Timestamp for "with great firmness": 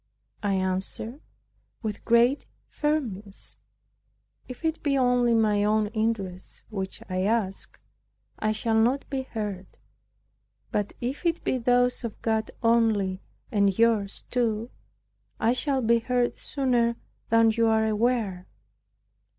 1.83-3.57